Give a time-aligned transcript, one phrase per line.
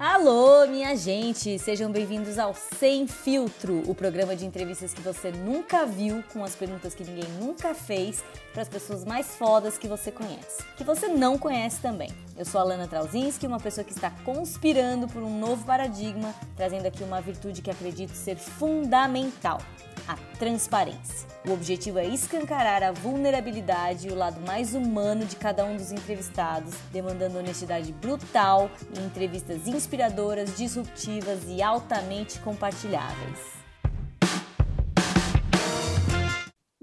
[0.00, 1.58] Alô, minha gente!
[1.58, 6.56] Sejam bem-vindos ao Sem Filtro, o programa de entrevistas que você nunca viu, com as
[6.56, 11.06] perguntas que ninguém nunca fez, para as pessoas mais fodas que você conhece, que você
[11.06, 12.08] não conhece também.
[12.34, 16.86] Eu sou a Lana Trauzinski, uma pessoa que está conspirando por um novo paradigma, trazendo
[16.86, 19.60] aqui uma virtude que acredito ser fundamental
[20.06, 21.28] a transparência.
[21.46, 25.90] O objetivo é escancarar a vulnerabilidade e o lado mais humano de cada um dos
[25.90, 33.60] entrevistados, demandando honestidade brutal e entrevistas inspiradoras, disruptivas e altamente compartilháveis.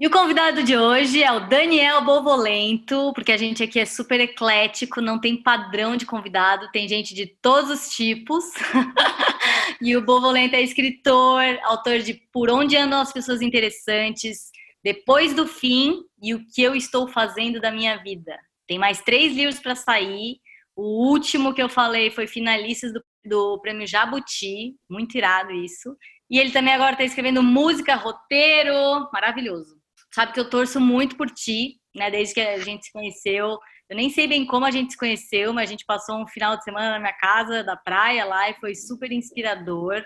[0.00, 4.20] E o convidado de hoje é o Daniel Bovolento, porque a gente aqui é super
[4.20, 8.44] eclético, não tem padrão de convidado, tem gente de todos os tipos.
[9.80, 14.50] e o Bovolento é escritor, autor de Por Onde Andam as Pessoas Interessantes,
[14.82, 18.36] Depois do Fim e O Que Eu Estou Fazendo da Minha Vida.
[18.66, 20.40] Tem mais três livros para sair.
[20.76, 25.96] O último que eu falei foi finalista do, do Prêmio Jabuti, muito irado isso.
[26.30, 29.78] E ele também agora está escrevendo música, roteiro, maravilhoso
[30.14, 32.10] sabe que eu torço muito por ti, né?
[32.10, 33.58] Desde que a gente se conheceu.
[33.88, 36.56] Eu nem sei bem como a gente se conheceu, mas a gente passou um final
[36.56, 40.04] de semana na minha casa, da praia lá, e foi super inspirador.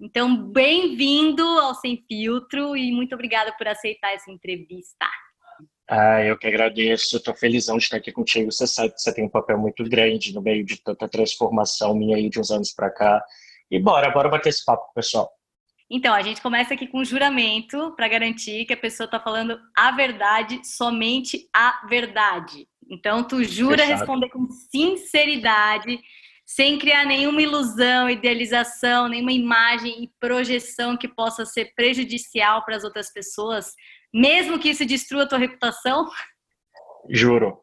[0.00, 5.06] Então, bem-vindo ao Sem Filtro e muito obrigada por aceitar essa entrevista.
[5.88, 8.50] Ah, eu que agradeço, estou felizão de estar aqui contigo.
[8.50, 12.16] Você sabe que você tem um papel muito grande no meio de tanta transformação minha
[12.16, 13.22] aí de uns anos para cá.
[13.70, 15.30] E bora, bora bater esse papo, pessoal.
[15.94, 19.60] Então, a gente começa aqui com um juramento para garantir que a pessoa está falando
[19.76, 22.66] a verdade, somente a verdade.
[22.88, 23.98] Então, tu jura Fechado.
[23.98, 26.00] responder com sinceridade,
[26.46, 32.84] sem criar nenhuma ilusão, idealização, nenhuma imagem e projeção que possa ser prejudicial para as
[32.84, 33.74] outras pessoas,
[34.14, 36.08] mesmo que isso destrua a tua reputação?
[37.10, 37.60] Juro.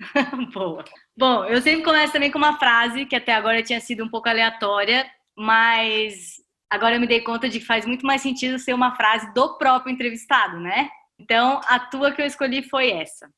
[0.52, 0.84] Boa.
[1.16, 4.28] Bom, eu sempre começo também com uma frase que até agora tinha sido um pouco
[4.28, 6.36] aleatória, mas
[6.70, 9.58] Agora eu me dei conta de que faz muito mais sentido ser uma frase do
[9.58, 10.88] próprio entrevistado, né?
[11.18, 13.28] Então, a tua que eu escolhi foi essa.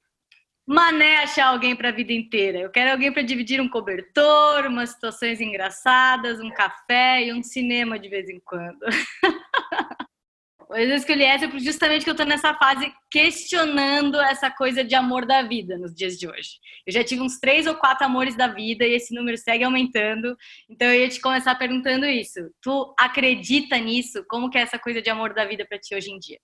[0.66, 2.58] Mané achar alguém para a vida inteira.
[2.58, 7.98] Eu quero alguém para dividir um cobertor, umas situações engraçadas, um café e um cinema
[7.98, 8.78] de vez em quando.
[10.74, 15.42] Eu escolhi essa justamente que eu tô nessa fase questionando essa coisa de amor da
[15.42, 16.52] vida nos dias de hoje.
[16.86, 20.34] Eu já tive uns três ou quatro amores da vida e esse número segue aumentando.
[20.70, 22.40] Então eu ia te começar perguntando isso.
[22.62, 24.24] Tu acredita nisso?
[24.28, 26.38] Como que é essa coisa de amor da vida para ti hoje em dia?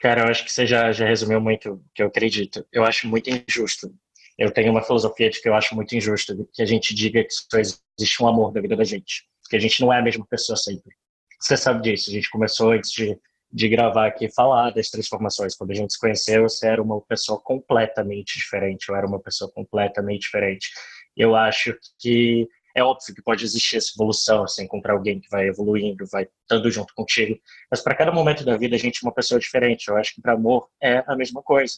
[0.00, 2.66] Cara, eu acho que você já, já resumiu muito o que eu acredito.
[2.72, 3.94] Eu acho muito injusto.
[4.36, 7.32] Eu tenho uma filosofia de que eu acho muito injusto que a gente diga que
[7.32, 9.24] só existe um amor da vida da gente.
[9.42, 10.92] Porque a gente não é a mesma pessoa sempre.
[11.40, 12.10] Você sabe disso.
[12.10, 13.16] A gente começou antes de
[13.54, 15.54] de gravar aqui falar das transformações.
[15.54, 19.48] Quando a gente se conheceu, você era uma pessoa completamente diferente, eu era uma pessoa
[19.48, 20.70] completamente diferente.
[21.16, 25.46] Eu acho que é óbvio que pode existir essa evolução, você encontrar alguém que vai
[25.46, 27.38] evoluindo, vai estando junto contigo,
[27.70, 29.86] mas para cada momento da vida a gente é uma pessoa diferente.
[29.86, 31.74] Eu acho que para amor é a mesma coisa.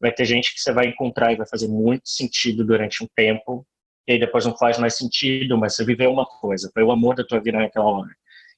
[0.00, 3.64] Vai ter gente que você vai encontrar e vai fazer muito sentido durante um tempo,
[4.08, 7.14] e aí depois não faz mais sentido, mas você viveu uma coisa, foi o amor
[7.14, 8.10] da tua vida naquela hora.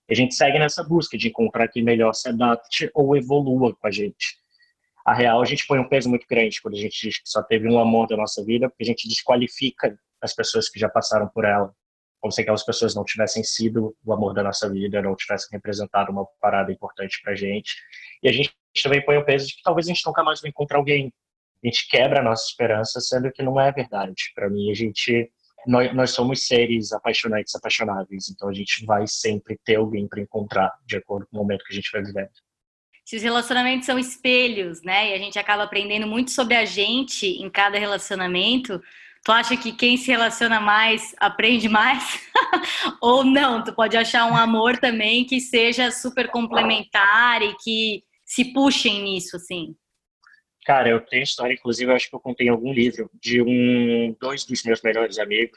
[0.09, 3.91] A gente segue nessa busca de encontrar quem melhor se adapte ou evolua com a
[3.91, 4.39] gente.
[5.05, 7.43] A real, a gente põe um peso muito grande quando a gente diz que só
[7.43, 11.29] teve um amor da nossa vida, porque a gente desqualifica as pessoas que já passaram
[11.29, 11.73] por ela,
[12.21, 16.11] como se aquelas pessoas não tivessem sido o amor da nossa vida, não tivessem representado
[16.11, 17.75] uma parada importante pra gente.
[18.23, 18.53] E a gente
[18.83, 21.13] também põe o peso de que talvez a gente nunca mais vai encontrar alguém.
[21.63, 24.33] A gente quebra a nossa esperança, sendo que não é verdade.
[24.35, 25.31] Para mim, a gente
[25.67, 30.73] nós, nós somos seres apaixonantes, apaixonáveis, então a gente vai sempre ter alguém para encontrar,
[30.85, 32.31] de acordo com o momento que a gente vai vivendo.
[33.05, 37.27] Se os relacionamentos são espelhos, né, e a gente acaba aprendendo muito sobre a gente
[37.27, 38.83] em cada relacionamento,
[39.25, 42.21] tu acha que quem se relaciona mais aprende mais?
[43.01, 43.63] Ou não?
[43.63, 49.37] Tu pode achar um amor também que seja super complementar e que se puxem nisso,
[49.37, 49.77] assim?
[50.67, 54.45] Cara, eu tenho história, inclusive, acho que eu contei em algum livro, de um, dois
[54.45, 55.57] dos meus melhores amigos.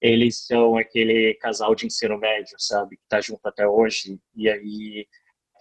[0.00, 2.96] Eles são aquele casal de ensino médio, sabe?
[2.96, 4.18] Que tá junto até hoje.
[4.34, 5.06] E aí,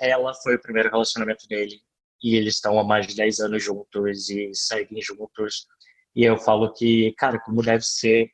[0.01, 1.79] ela foi o primeiro relacionamento dele.
[2.23, 5.67] E eles estão há mais de 10 anos juntos e seguem juntos.
[6.15, 8.31] E eu falo que, cara, como deve ser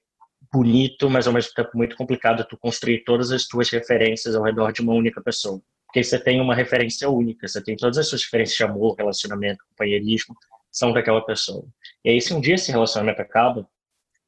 [0.52, 4.72] bonito, mas ao mesmo tempo muito complicado tu construir todas as tuas referências ao redor
[4.72, 5.62] de uma única pessoa.
[5.88, 9.64] Porque você tem uma referência única, você tem todas as suas referências de amor, relacionamento,
[9.70, 10.36] companheirismo,
[10.74, 11.66] são daquela pessoa.
[12.04, 13.68] E aí, se um dia esse relacionamento acaba,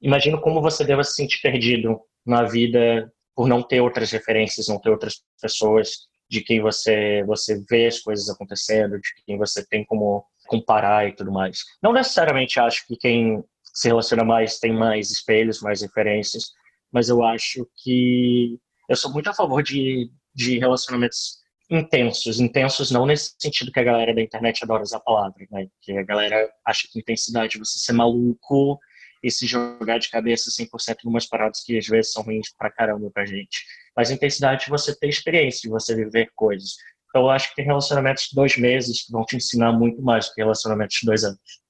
[0.01, 4.79] imagino como você deva se sentir perdido na vida por não ter outras referências, não
[4.79, 9.83] ter outras pessoas de quem você você vê as coisas acontecendo, de quem você tem
[9.83, 11.63] como comparar e tudo mais.
[11.81, 13.43] Não necessariamente acho que quem
[13.73, 16.51] se relaciona mais tem mais espelhos, mais referências,
[16.91, 18.57] mas eu acho que
[18.87, 21.39] eu sou muito a favor de, de relacionamentos
[21.69, 22.39] intensos.
[22.39, 25.67] Intensos não nesse sentido que a galera da internet adora usar a palavra, né?
[25.81, 28.79] Que a galera acha que intensidade é você ser maluco
[29.23, 32.71] e se jogar de cabeça 100% em umas paradas que às vezes são ruins pra
[32.71, 33.65] caramba pra gente.
[33.95, 36.75] Mas intensidade é você ter experiência, você viver coisas.
[37.09, 40.27] Então eu acho que tem relacionamentos de dois meses que vão te ensinar muito mais
[40.27, 41.65] do que relacionamentos de dois anos.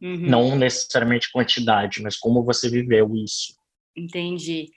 [0.00, 0.28] Uhum.
[0.28, 3.54] Não necessariamente quantidade, mas como você viveu isso.
[3.96, 4.70] Entendi.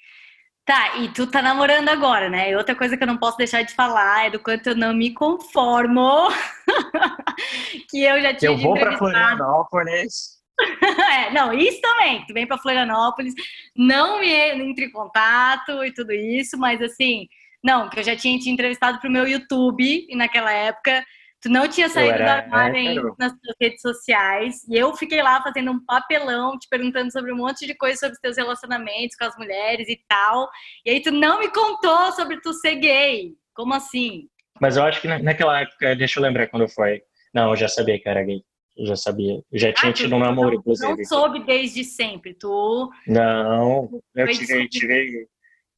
[0.66, 2.52] Tá, e tu tá namorando agora, né?
[2.52, 4.94] E outra coisa que eu não posso deixar de falar é do quanto eu não
[4.94, 6.30] me conformo.
[7.92, 8.54] que eu já tive.
[8.54, 10.42] Eu vou pra Florianópolis.
[11.12, 12.26] é, não, isso também.
[12.26, 13.34] Tu vem pra Florianópolis,
[13.76, 17.28] não me entre em contato e tudo isso, mas assim,
[17.62, 21.04] não, que eu já tinha te entrevistado pro meu YouTube e naquela época
[21.44, 24.66] Tu não tinha saído do armário nas suas redes sociais.
[24.70, 28.14] E eu fiquei lá fazendo um papelão, te perguntando sobre um monte de coisa sobre
[28.14, 30.50] os teus relacionamentos com as mulheres e tal.
[30.86, 33.34] E aí tu não me contou sobre tu ser gay.
[33.54, 34.30] Como assim?
[34.62, 37.02] Mas eu acho que naquela época, deixa eu lembrar quando foi.
[37.34, 38.42] Não, eu já sabia que era gay.
[38.78, 39.44] Eu já sabia.
[39.52, 40.96] Eu já tinha ah, tido um namoro, inclusive.
[40.96, 42.90] Não soube desde sempre, tu.
[43.06, 45.28] Não, eu tive, tive,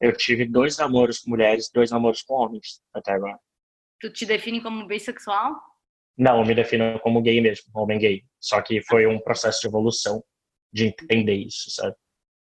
[0.00, 3.36] eu tive dois namoros com mulheres, dois namoros com homens até agora.
[4.00, 5.54] Tu te define como bissexual?
[6.16, 8.22] Não, eu me defino como gay mesmo, homem gay.
[8.40, 10.22] Só que foi um processo de evolução
[10.72, 11.94] de entender isso, sabe?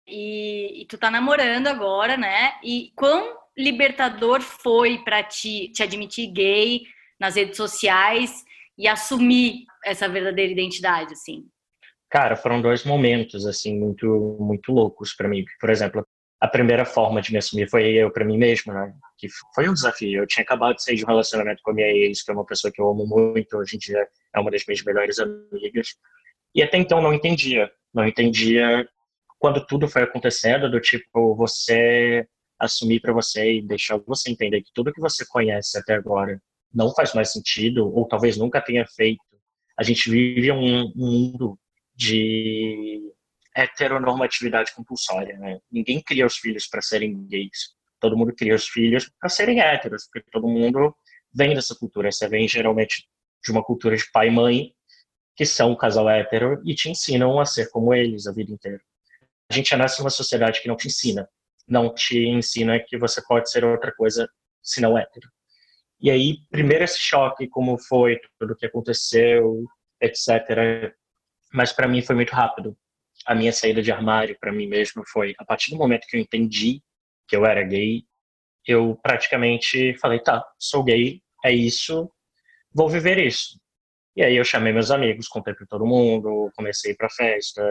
[0.06, 2.54] E, e tu tá namorando agora, né?
[2.62, 6.82] E quão libertador foi para ti te admitir gay
[7.20, 8.44] nas redes sociais
[8.76, 11.46] e assumir essa verdadeira identidade, assim?
[12.10, 15.44] Cara, foram dois momentos assim muito muito loucos para mim.
[15.58, 16.06] Por exemplo,
[16.42, 18.92] a primeira forma de me assumir foi eu para mim mesmo, né?
[19.16, 20.22] Que foi um desafio.
[20.22, 22.44] Eu tinha acabado de sair de um relacionamento com a minha ex, que é uma
[22.44, 24.04] pessoa que eu amo muito, hoje em dia
[24.34, 25.94] é uma das minhas melhores amigas.
[26.52, 28.84] E até então não entendia, não entendia
[29.38, 32.26] quando tudo foi acontecendo, do tipo você
[32.58, 36.42] assumir para você e deixar você entender que tudo que você conhece até agora
[36.74, 39.22] não faz mais sentido, ou talvez nunca tenha feito.
[39.78, 41.56] A gente vive um, mundo
[41.94, 43.00] de
[43.54, 45.60] heteronormatividade compulsória, né?
[45.70, 47.74] Ninguém cria os filhos para serem gays.
[48.00, 50.96] Todo mundo cria os filhos para serem héteros, porque todo mundo
[51.32, 52.10] vem dessa cultura.
[52.10, 53.06] Você vem geralmente
[53.44, 54.74] de uma cultura de pai e mãe,
[55.36, 58.80] que são um casal hétero e te ensinam a ser como eles a vida inteira.
[59.50, 61.28] A gente nasce numa sociedade que não te ensina,
[61.66, 64.28] não te ensina que você pode ser outra coisa
[64.62, 65.28] se não hétero.
[66.00, 69.64] E aí, primeiro esse choque, como foi, tudo o que aconteceu,
[70.00, 70.92] etc.
[71.52, 72.76] Mas para mim foi muito rápido
[73.26, 76.20] a minha saída de armário para mim mesmo foi a partir do momento que eu
[76.20, 76.82] entendi
[77.28, 78.04] que eu era gay,
[78.66, 82.10] eu praticamente falei, tá, sou gay, é isso,
[82.74, 83.60] vou viver isso.
[84.14, 87.62] E aí eu chamei meus amigos, contei para todo mundo, comecei para festa,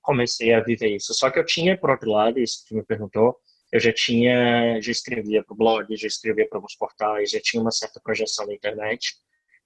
[0.00, 1.12] comecei a viver isso.
[1.14, 3.36] Só que eu tinha, por outro lado, isso que tu me perguntou,
[3.72, 7.60] eu já tinha, já escrevia para o blog, já escrevia para alguns portais, já tinha
[7.60, 9.14] uma certa projeção na internet,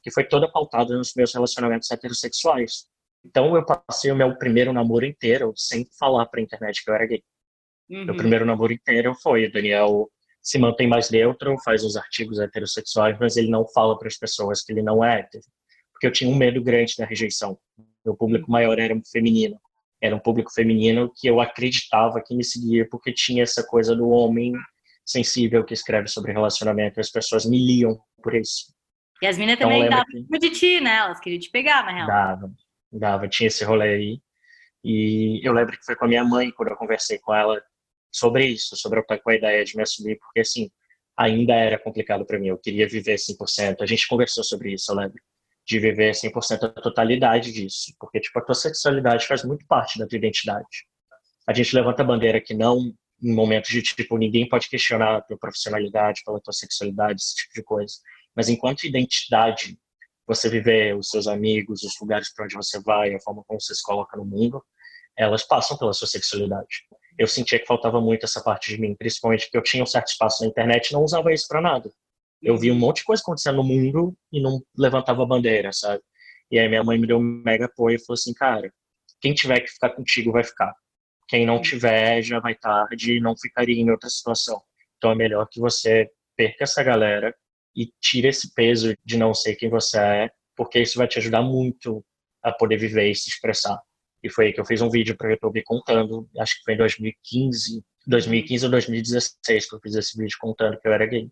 [0.02, 2.86] que foi toda pautada nos meus relacionamentos heterossexuais.
[3.26, 6.94] Então eu passei o meu primeiro namoro inteiro sem falar para a internet que eu
[6.94, 7.22] era gay.
[7.90, 8.04] Uhum.
[8.04, 10.08] Meu primeiro namoro inteiro foi o Daniel
[10.40, 14.62] se mantém mais neutro, faz os artigos heterossexuais, mas ele não fala para as pessoas
[14.62, 15.42] que ele não é hétero,
[15.92, 17.58] porque eu tinha um medo grande da rejeição.
[18.04, 19.58] Meu público maior era feminino.
[20.00, 24.08] Era um público feminino que eu acreditava que me seguia porque tinha essa coisa do
[24.08, 24.52] homem
[25.04, 27.00] sensível que escreve sobre relacionamento.
[27.00, 28.72] As pessoas me liam por isso.
[29.20, 30.38] E as meninas então, também davam que...
[30.38, 30.98] de ti, né?
[30.98, 32.06] Elas queriam te pegar, na real.
[32.06, 32.54] Davam
[32.98, 34.20] dava, tinha esse rolê aí.
[34.84, 37.60] E eu lembro que foi com a minha mãe quando eu conversei com ela
[38.10, 40.70] sobre isso, sobre com a ideia de me assumir, porque assim,
[41.16, 42.48] ainda era complicado para mim.
[42.48, 43.76] Eu queria viver 100%.
[43.80, 45.20] A gente conversou sobre isso, eu lembro,
[45.66, 50.06] de viver 100% a totalidade disso, porque tipo a tua sexualidade faz muito parte da
[50.06, 50.86] tua identidade.
[51.46, 55.20] A gente levanta a bandeira que não em momentos de tipo ninguém pode questionar a
[55.22, 57.94] tua profissionalidade, pela tua sexualidade, esse tipo de coisa.
[58.34, 59.78] Mas enquanto identidade
[60.26, 63.74] você viver os seus amigos, os lugares para onde você vai, a forma como você
[63.74, 64.62] se coloca no mundo,
[65.16, 66.84] elas passam pela sua sexualidade.
[67.18, 70.08] Eu sentia que faltava muito essa parte de mim, principalmente porque eu tinha um certo
[70.08, 71.90] espaço na internet e não usava isso para nada.
[72.42, 76.02] Eu vi um monte de coisa acontecendo no mundo e não levantava a bandeira, sabe?
[76.50, 78.70] E aí minha mãe me deu um mega apoio e falou assim, cara,
[79.20, 80.74] quem tiver que ficar contigo vai ficar.
[81.28, 84.62] Quem não tiver já vai tarde e não ficaria em outra situação.
[84.98, 87.34] Então é melhor que você perca essa galera
[87.76, 91.42] e tira esse peso de não ser quem você é, porque isso vai te ajudar
[91.42, 92.04] muito
[92.42, 93.78] a poder viver e se expressar.
[94.22, 96.74] E foi aí que eu fiz um vídeo para o YouTube contando, acho que foi
[96.74, 101.28] em 2015, 2015 ou 2016 que eu fiz esse vídeo contando que eu era gay.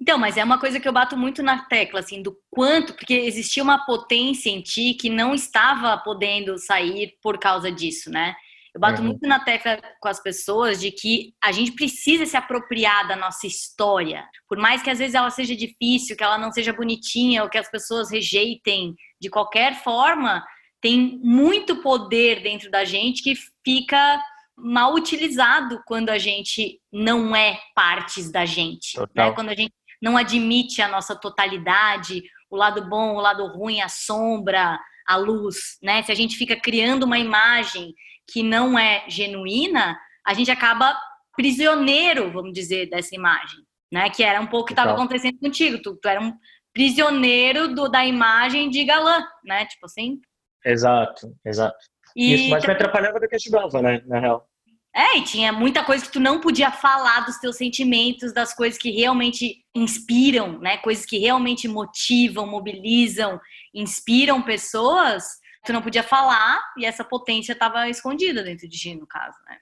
[0.00, 3.14] Então, mas é uma coisa que eu bato muito na tecla, assim, do quanto, porque
[3.14, 8.34] existia uma potência em ti que não estava podendo sair por causa disso, né?
[8.74, 9.08] Eu bato uhum.
[9.08, 13.46] muito na tecla com as pessoas de que a gente precisa se apropriar da nossa
[13.46, 14.26] história.
[14.48, 17.56] Por mais que às vezes ela seja difícil, que ela não seja bonitinha, ou que
[17.56, 20.44] as pessoas rejeitem de qualquer forma,
[20.80, 24.20] tem muito poder dentro da gente que fica
[24.56, 28.98] mal utilizado quando a gente não é partes da gente.
[29.14, 29.30] Né?
[29.32, 33.88] Quando a gente não admite a nossa totalidade, o lado bom, o lado ruim, a
[33.88, 36.02] sombra, a luz, né?
[36.02, 37.94] Se a gente fica criando uma imagem
[38.30, 40.96] que não é genuína, a gente acaba
[41.36, 43.60] prisioneiro, vamos dizer, dessa imagem,
[43.92, 44.08] né?
[44.10, 45.80] Que era um pouco o que estava acontecendo contigo.
[45.82, 46.32] Tu, tu, era um
[46.72, 49.66] prisioneiro do, da imagem de galã, né?
[49.66, 50.20] Tipo assim.
[50.64, 51.76] Exato, exato.
[52.16, 54.02] E isso mais me atrapalhava do que ajudava, né?
[54.06, 54.48] Na real.
[54.96, 58.78] É, e tinha muita coisa que tu não podia falar dos teus sentimentos, das coisas
[58.78, 60.76] que realmente inspiram, né?
[60.76, 63.40] Coisas que realmente motivam, mobilizam,
[63.74, 65.24] inspiram pessoas.
[65.64, 69.58] Tu não podia falar e essa potência estava escondida dentro de ti, no caso, né?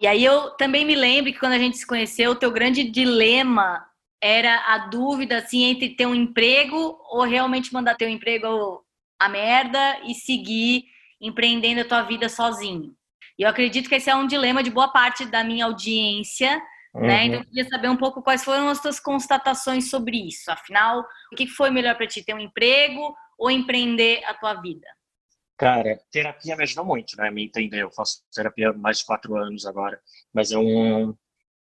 [0.00, 2.84] E aí eu também me lembro que quando a gente se conheceu, o teu grande
[2.84, 3.86] dilema
[4.18, 8.82] era a dúvida assim entre ter um emprego ou realmente mandar teu emprego
[9.18, 10.84] a merda e seguir
[11.20, 12.94] empreendendo a tua vida sozinho.
[13.38, 16.62] E eu acredito que esse é um dilema de boa parte da minha audiência,
[16.94, 17.02] uhum.
[17.02, 17.26] né?
[17.26, 20.50] Então eu queria saber um pouco quais foram as tuas constatações sobre isso.
[20.50, 24.86] Afinal, o que foi melhor para ti, ter um emprego ou empreender a tua vida?
[25.56, 27.30] Cara, terapia me ajudou muito, né?
[27.30, 27.82] Me entender.
[27.82, 30.00] Eu faço terapia há mais de quatro anos agora,
[30.32, 31.14] mas é um,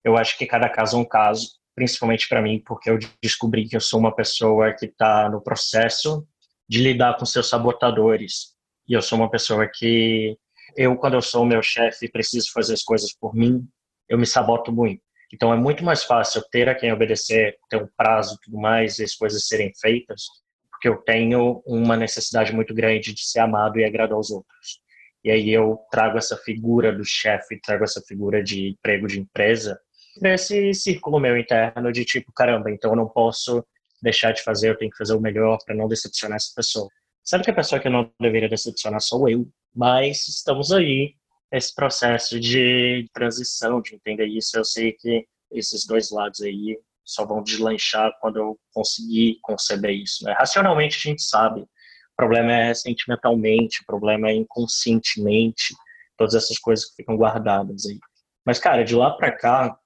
[0.04, 3.76] eu acho que cada caso é um caso, principalmente para mim, porque eu descobri que
[3.76, 6.28] eu sou uma pessoa que está no processo
[6.68, 8.54] de lidar com seus sabotadores.
[8.88, 10.38] E eu sou uma pessoa que
[10.76, 13.66] eu, quando eu sou o meu chefe e preciso fazer as coisas por mim,
[14.10, 15.02] eu me saboto muito.
[15.36, 19.00] Então é muito mais fácil ter a quem obedecer, ter um prazo e tudo mais,
[19.00, 20.24] e as coisas serem feitas,
[20.72, 24.80] porque eu tenho uma necessidade muito grande de ser amado e agradar aos outros.
[25.26, 29.78] E aí eu trago essa figura do chefe, trago essa figura de emprego de empresa,
[30.22, 33.62] nesse círculo meu interno de tipo, caramba, então eu não posso
[34.02, 36.88] deixar de fazer, eu tenho que fazer o melhor para não decepcionar essa pessoa.
[37.26, 41.14] Sabe que a pessoa que eu não deveria decepcionar sou eu, mas estamos aí,
[41.52, 44.58] esse processo de transição, de entender isso.
[44.58, 50.24] Eu sei que esses dois lados aí só vão deslanchar quando eu conseguir conceber isso.
[50.26, 50.34] Né?
[50.34, 51.68] Racionalmente a gente sabe, o
[52.16, 55.76] problema é sentimentalmente, o problema é inconscientemente,
[56.18, 58.00] todas essas coisas que ficam guardadas aí.
[58.46, 59.78] Mas, cara, de lá para cá,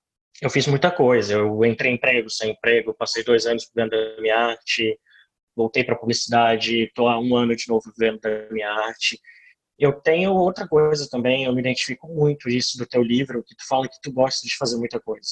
[0.42, 1.34] eu fiz muita coisa.
[1.34, 4.98] Eu entrei em emprego, sem emprego, passei dois anos vivendo da minha arte,
[5.56, 9.20] voltei para publicidade, estou há um ano de novo vivendo da minha arte.
[9.79, 13.65] Eu tenho outra coisa também, eu me identifico muito isso do teu livro, que tu
[13.67, 15.29] fala que tu gosta de fazer muita coisa.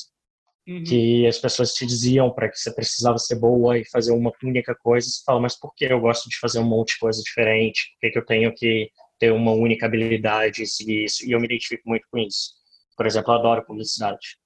[0.67, 0.83] Uhum.
[0.83, 4.75] Que as pessoas te diziam para que você precisava ser boa e fazer uma única
[4.75, 7.91] coisa, você fala, mas por que eu gosto de fazer um monte de coisa diferente?
[7.93, 8.89] Por que, que eu tenho que
[9.19, 11.25] ter uma única habilidade e seguir isso?
[11.25, 12.51] E eu me identifico muito com isso.
[12.95, 14.37] Por exemplo, eu adoro publicidade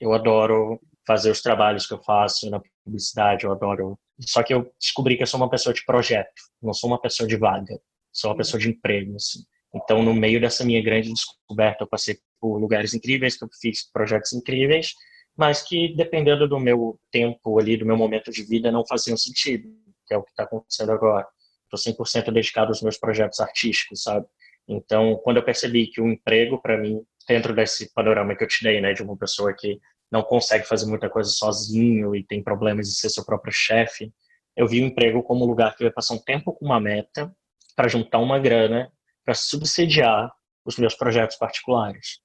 [0.00, 3.98] eu adoro fazer os trabalhos que eu faço na publicidade, eu adoro.
[4.20, 7.26] Só que eu descobri que eu sou uma pessoa de projeto, não sou uma pessoa
[7.26, 7.78] de vaga,
[8.18, 9.14] sou uma pessoa de emprego.
[9.14, 9.40] Assim.
[9.74, 13.90] Então, no meio dessa minha grande descoberta, eu passei por lugares incríveis, que eu fiz
[13.90, 14.92] projetos incríveis,
[15.36, 19.68] mas que, dependendo do meu tempo ali, do meu momento de vida, não faziam sentido,
[20.06, 21.26] que é o que está acontecendo agora.
[21.72, 24.26] Estou 100% dedicado aos meus projetos artísticos, sabe?
[24.66, 28.64] Então, quando eu percebi que o emprego, para mim, dentro desse panorama que eu te
[28.64, 29.78] dei, né, de uma pessoa que
[30.10, 34.10] não consegue fazer muita coisa sozinho e tem problemas de ser seu próprio chefe,
[34.56, 36.80] eu vi o emprego como um lugar que eu ia passar um tempo com uma
[36.80, 37.32] meta
[37.78, 38.90] para juntar uma grana
[39.24, 40.32] para subsidiar
[40.64, 42.18] os meus projetos particulares.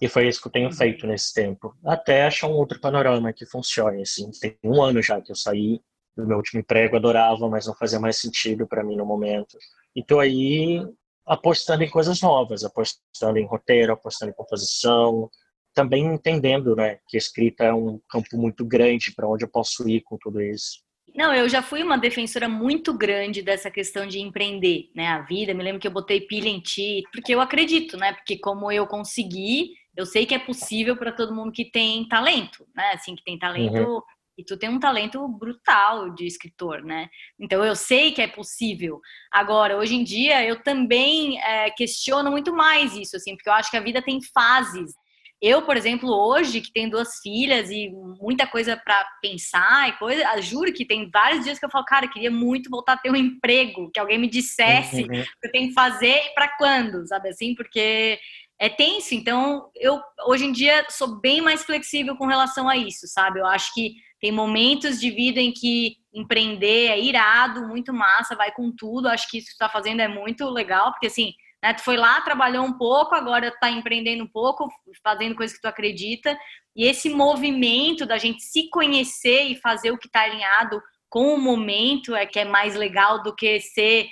[0.00, 0.72] E foi isso que eu tenho uhum.
[0.72, 1.74] feito nesse tempo.
[1.84, 4.02] Até achar um outro panorama que funcione.
[4.02, 5.80] Assim, tem um ano já que eu saí
[6.16, 9.58] do meu último emprego, adorava, mas não fazia mais sentido para mim no momento.
[9.96, 10.80] E tô aí
[11.26, 15.28] apostando em coisas novas, apostando em roteiro, apostando em composição,
[15.74, 19.88] também entendendo, né, que a escrita é um campo muito grande para onde eu posso
[19.88, 20.84] ir com tudo isso.
[21.14, 25.54] Não, eu já fui uma defensora muito grande dessa questão de empreender, né, a vida.
[25.54, 28.86] Me lembro que eu botei pilha em ti, porque eu acredito, né, porque como eu
[28.86, 33.24] consegui, eu sei que é possível para todo mundo que tem talento, né, assim que
[33.24, 34.00] tem talento uhum.
[34.40, 37.10] E tu tem um talento brutal de escritor, né?
[37.38, 38.98] Então eu sei que é possível.
[39.30, 43.70] Agora, hoje em dia, eu também é, questiono muito mais isso, assim, porque eu acho
[43.70, 44.94] que a vida tem fases.
[45.42, 47.88] Eu, por exemplo, hoje, que tenho duas filhas e
[48.20, 52.04] muita coisa para pensar e coisa, juro que tem vários dias que eu falo, cara,
[52.04, 55.08] eu queria muito voltar a ter um emprego, que alguém me dissesse uhum.
[55.08, 57.54] que eu tenho que fazer e para quando, sabe assim?
[57.54, 58.18] Porque
[58.58, 59.14] é tenso.
[59.14, 63.40] Então, eu hoje em dia sou bem mais flexível com relação a isso, sabe?
[63.40, 68.52] Eu acho que Tem momentos de vida em que empreender é irado, muito massa, vai
[68.52, 69.08] com tudo.
[69.08, 71.32] Acho que isso que tu tá fazendo é muito legal, porque assim,
[71.62, 74.68] né, tu foi lá, trabalhou um pouco, agora tá empreendendo um pouco,
[75.02, 76.38] fazendo coisas que tu acredita.
[76.74, 81.38] E esse movimento da gente se conhecer e fazer o que tá alinhado com o
[81.38, 84.08] momento é que é mais legal do que ser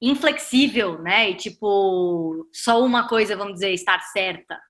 [0.00, 1.30] inflexível, né?
[1.30, 4.60] E tipo, só uma coisa, vamos dizer, estar certa.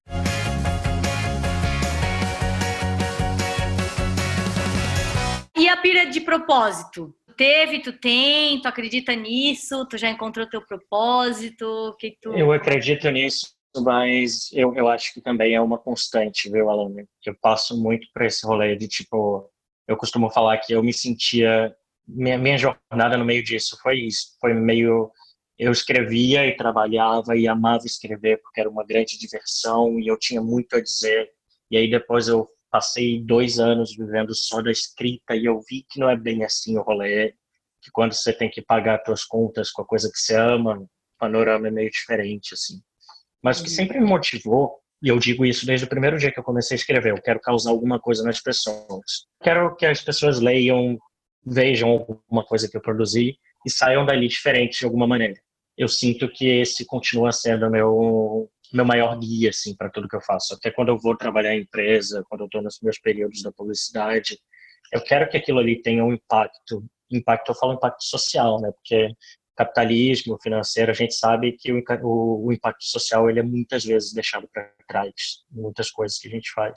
[5.57, 7.14] E a pira de propósito?
[7.37, 9.87] Teve, tu tem, tu acredita nisso?
[9.87, 11.97] Tu já encontrou teu propósito?
[11.99, 12.33] que tu...
[12.33, 17.07] Eu acredito nisso, mas eu, eu acho que também é uma constante, viu, Alana?
[17.25, 19.50] Eu passo muito por esse rolê de tipo,
[19.88, 21.75] eu costumo falar que eu me sentia
[22.07, 25.11] minha, minha jornada no meio disso foi isso, foi meio
[25.59, 30.43] eu escrevia e trabalhava e amava escrever porque era uma grande diversão e eu tinha
[30.43, 31.31] muito a dizer.
[31.71, 36.00] E aí depois eu passei dois anos vivendo só da escrita e eu vi que
[36.00, 37.33] não é bem assim o rolê,
[37.81, 40.88] que quando você tem que pagar suas contas com a coisa que você ama, o
[41.16, 42.81] panorama é meio diferente, assim.
[43.40, 43.76] Mas o que uhum.
[43.76, 46.81] sempre me motivou, e eu digo isso desde o primeiro dia que eu comecei a
[46.81, 49.28] escrever, eu quero causar alguma coisa nas pessoas.
[49.40, 50.99] Quero que as pessoas leiam,
[51.47, 55.40] vejam alguma coisa que eu produzi e saiam dali diferentes de alguma maneira.
[55.78, 60.21] Eu sinto que esse continua sendo meu meu maior guia assim para tudo que eu
[60.21, 60.54] faço.
[60.54, 64.38] Até quando eu vou trabalhar em empresa, quando eu estou nos meus períodos da publicidade,
[64.93, 66.85] eu quero que aquilo ali tenha um impacto.
[67.11, 68.73] Impacto, eu falo impacto social, né?
[68.73, 69.14] Porque
[69.57, 74.12] capitalismo financeiro, a gente sabe que o, o, o impacto social ele é muitas vezes
[74.12, 75.12] deixado para trás,
[75.49, 76.75] muitas coisas que a gente faz.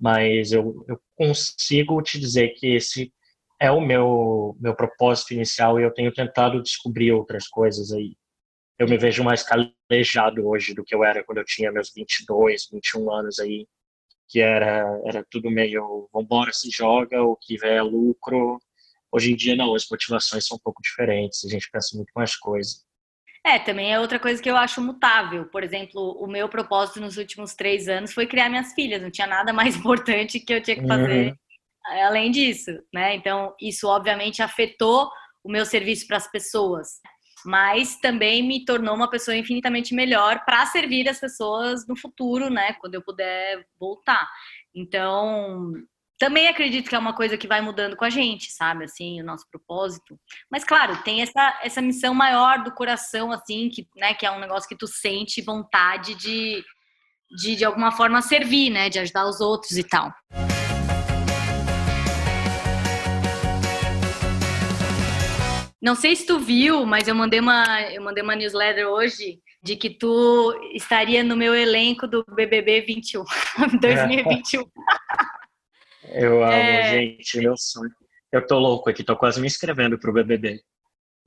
[0.00, 3.12] Mas eu, eu consigo te dizer que esse
[3.60, 8.16] é o meu meu propósito inicial e eu tenho tentado descobrir outras coisas aí
[8.78, 12.68] eu me vejo mais calejado hoje do que eu era quando eu tinha meus 22,
[12.72, 13.66] 21 anos aí,
[14.28, 18.58] que era era tudo meio vambora, se joga, o que vier é lucro.
[19.10, 22.36] Hoje em dia não, as motivações são um pouco diferentes, a gente pensa muito mais
[22.36, 22.86] coisas.
[23.44, 25.46] É, também é outra coisa que eu acho mutável.
[25.46, 29.00] Por exemplo, o meu propósito nos últimos três anos foi criar minhas filhas.
[29.00, 31.36] Não tinha nada mais importante que eu tinha que fazer uhum.
[32.06, 33.14] além disso, né?
[33.14, 35.08] Então, isso obviamente afetou
[35.42, 37.00] o meu serviço para as pessoas
[37.44, 42.74] mas também me tornou uma pessoa infinitamente melhor para servir as pessoas no futuro, né,
[42.74, 44.28] quando eu puder voltar.
[44.74, 45.72] Então,
[46.18, 49.24] também acredito que é uma coisa que vai mudando com a gente, sabe, assim, o
[49.24, 50.18] nosso propósito.
[50.50, 54.40] Mas claro, tem essa essa missão maior do coração assim, que, né, que é um
[54.40, 56.64] negócio que tu sente vontade de
[57.30, 60.10] de, de alguma forma servir, né, de ajudar os outros e tal.
[65.80, 69.76] Não sei se tu viu, mas eu mandei uma, eu mandei uma newsletter hoje de
[69.76, 73.24] que tu estaria no meu elenco do BBB 21,
[73.80, 74.64] 2021.
[76.12, 76.90] eu amo, é...
[76.92, 77.90] gente, meu sonho.
[78.32, 80.60] Eu tô louco aqui, tô quase me inscrevendo pro BBB.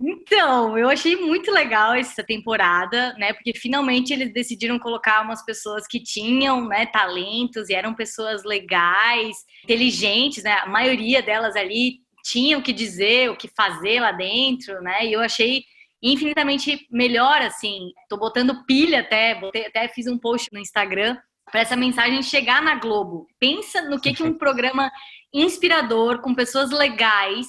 [0.04, 3.34] Então, eu achei muito legal essa temporada, né?
[3.34, 9.38] Porque finalmente eles decidiram colocar umas pessoas que tinham, né, talentos e eram pessoas legais,
[9.64, 10.54] inteligentes, né?
[10.54, 15.06] A maioria delas ali tinha o que dizer, o que fazer lá dentro, né?
[15.06, 15.64] E eu achei
[16.02, 17.92] infinitamente melhor, assim.
[18.10, 21.18] Tô botando pilha até, botei, até fiz um post no Instagram
[21.52, 23.28] para essa mensagem chegar na Globo.
[23.40, 24.92] Pensa no que, que um programa
[25.34, 27.48] inspirador, com pessoas legais,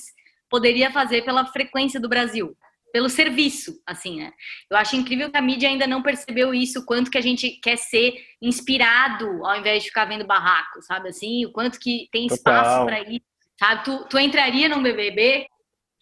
[0.50, 2.54] poderia fazer pela frequência do Brasil,
[2.92, 4.32] pelo serviço, assim, né?
[4.70, 7.78] Eu acho incrível que a mídia ainda não percebeu isso, quanto que a gente quer
[7.78, 11.46] ser inspirado ao invés de ficar vendo barraco, sabe assim?
[11.46, 13.31] O quanto que tem espaço para isso
[13.62, 13.84] Sabe?
[13.84, 15.46] Tu, tu entraria num BBB?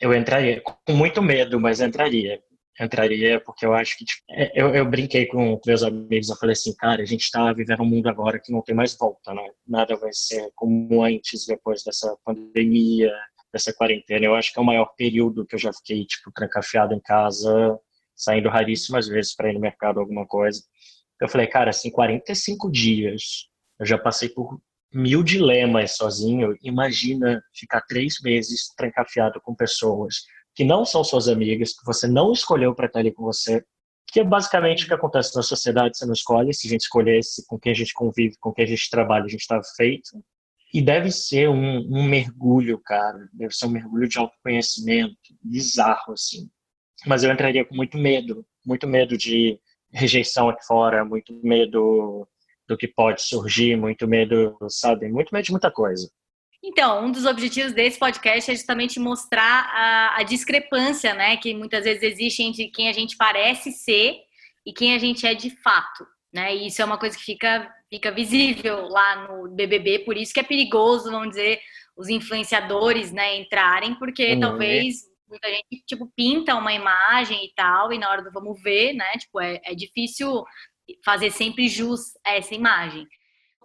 [0.00, 2.42] Eu entraria, com muito medo, mas entraria.
[2.80, 4.06] Entraria porque eu acho que.
[4.06, 7.52] Tipo, é, eu, eu brinquei com meus amigos, eu falei assim, cara, a gente está
[7.52, 9.46] vivendo um mundo agora que não tem mais volta, né?
[9.68, 13.12] Nada vai ser como antes, depois dessa pandemia,
[13.52, 14.24] dessa quarentena.
[14.24, 17.78] Eu acho que é o maior período que eu já fiquei, tipo, trancafiado em casa,
[18.16, 20.62] saindo raríssimas vezes para ir no mercado alguma coisa.
[21.20, 24.58] Eu falei, cara, assim, 45 dias, eu já passei por
[24.92, 30.24] mil dilemas sozinho, imagina ficar três meses trancafiado com pessoas
[30.55, 33.64] que não são suas amigas, que você não escolheu para estar ali com você,
[34.07, 37.46] que é basicamente o que acontece na sociedade, você não escolhe, se a gente escolhesse
[37.46, 40.22] com quem a gente convive, com quem a gente trabalha, a gente estava feito.
[40.74, 46.48] E deve ser um, um mergulho, cara, deve ser um mergulho de autoconhecimento, bizarro, assim.
[47.07, 49.59] Mas eu entraria com muito medo, muito medo de
[49.92, 52.26] rejeição aqui fora, muito medo
[52.70, 55.09] do que pode surgir, muito medo, sabe?
[55.09, 56.09] Muito medo de muita coisa.
[56.62, 61.85] Então, um dos objetivos desse podcast é justamente mostrar a, a, discrepância, né, que muitas
[61.85, 64.18] vezes existe entre quem a gente parece ser
[64.64, 66.54] e quem a gente é de fato, né?
[66.54, 70.40] E isso é uma coisa que fica, fica visível lá no BBB, por isso que
[70.40, 71.61] é perigoso, vamos dizer,
[71.96, 74.40] os influenciadores, né, entrarem, porque uhum.
[74.40, 74.96] talvez
[75.28, 79.11] muita gente, tipo, pinta uma imagem e tal, e na hora do vamos ver, né,
[79.18, 80.44] tipo, é, é difícil
[81.05, 83.07] fazer sempre jus a essa imagem.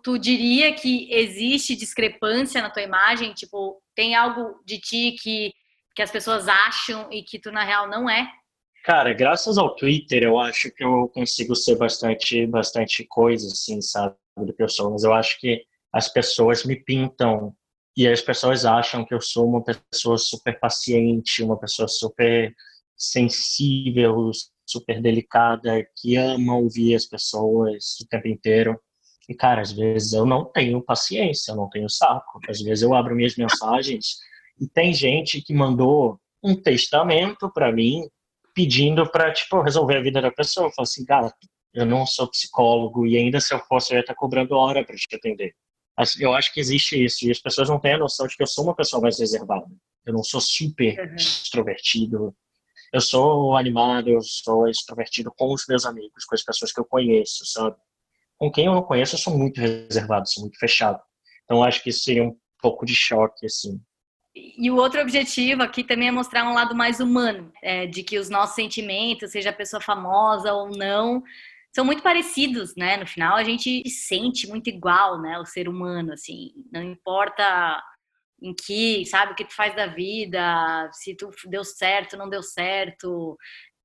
[0.03, 3.33] Tu diria que existe discrepância na tua imagem?
[3.33, 5.51] Tipo, tem algo de ti que,
[5.95, 8.29] que as pessoas acham e que tu, na real, não é?
[8.83, 14.15] Cara, graças ao Twitter, eu acho que eu consigo ser bastante, bastante coisa, assim, sabe,
[14.37, 14.91] do que eu sou.
[14.91, 17.55] Mas eu acho que as pessoas me pintam
[17.97, 22.53] e as pessoas acham que eu sou uma pessoa super paciente, uma pessoa super
[22.95, 24.29] sensível,
[24.65, 28.79] super delicada, que ama ouvir as pessoas o tempo inteiro.
[29.27, 32.39] E, cara, às vezes eu não tenho paciência, eu não tenho saco.
[32.47, 34.17] Às vezes eu abro minhas mensagens
[34.59, 38.07] e tem gente que mandou um testamento para mim
[38.53, 40.67] pedindo para tipo resolver a vida da pessoa.
[40.67, 41.33] Eu falo assim, cara,
[41.73, 44.95] eu não sou psicólogo e ainda se eu fosse eu ia estar cobrando hora para
[44.95, 45.53] te atender.
[46.19, 48.47] Eu acho que existe isso e as pessoas não têm a noção de que eu
[48.47, 49.65] sou uma pessoa mais reservada.
[50.05, 51.15] Eu não sou super uhum.
[51.15, 52.35] extrovertido.
[52.95, 56.85] Eu sou animado, eu sou extrovertido com os meus amigos, com as pessoas que eu
[56.85, 57.75] conheço, sabe?
[58.37, 60.97] Com quem eu não conheço, eu sou muito reservado, sou muito fechado.
[61.43, 63.81] Então, acho que isso seria um pouco de choque, assim.
[64.33, 68.17] E o outro objetivo aqui também é mostrar um lado mais humano, é, de que
[68.17, 71.21] os nossos sentimentos, seja a pessoa famosa ou não,
[71.73, 72.95] são muito parecidos, né?
[72.95, 75.37] No final, a gente sente muito igual, né?
[75.37, 77.83] O ser humano, assim, não importa
[78.41, 82.43] em que, sabe, o que tu faz da vida, se tu deu certo, não deu
[82.43, 83.37] certo.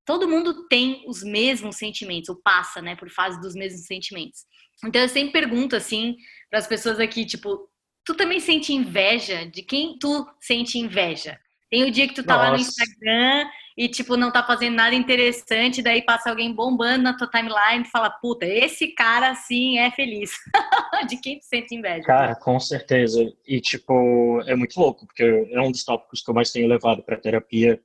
[0.04, 4.40] Todo mundo tem os mesmos sentimentos, ou passa, né, por fase dos mesmos sentimentos.
[4.84, 6.16] Então eu sempre pergunto assim
[6.48, 7.68] para as pessoas aqui, tipo,
[8.04, 9.46] tu também sente inveja?
[9.46, 11.38] De quem tu sente inveja?
[11.70, 12.46] Tem o dia que tu tá Nossa.
[12.46, 17.16] lá no Instagram e, tipo, não tá fazendo nada interessante, daí passa alguém bombando na
[17.16, 20.32] tua timeline e fala, puta, esse cara, assim, é feliz.
[21.08, 22.02] de quem tu sente inveja?
[22.02, 23.32] Cara, com certeza.
[23.46, 27.02] E, tipo, é muito louco, porque é um dos tópicos que eu mais tenho levado
[27.02, 27.80] pra terapia,